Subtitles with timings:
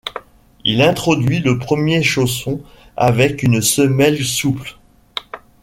[0.63, 2.63] Il introduit le premier chausson
[2.97, 4.79] avec une semelle souple.